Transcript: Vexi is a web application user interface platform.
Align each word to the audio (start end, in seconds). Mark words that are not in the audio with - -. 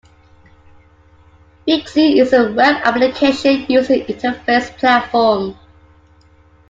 Vexi 1.67 2.17
is 2.19 2.33
a 2.33 2.51
web 2.53 2.77
application 2.83 3.67
user 3.69 3.93
interface 3.93 4.75
platform. 4.79 5.55